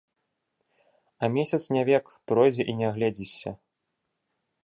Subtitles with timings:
[1.17, 3.49] А месяц не век, пройдзе, і не агледзішся.